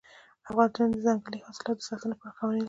افغانستان 0.49 0.87
د 0.93 0.97
ځنګلي 1.05 1.39
حاصلاتو 1.47 1.81
د 1.83 1.87
ساتنې 1.89 2.09
لپاره 2.11 2.35
قوانین 2.37 2.55
لري. 2.57 2.59